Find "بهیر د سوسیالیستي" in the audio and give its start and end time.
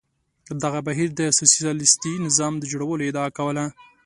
0.87-2.13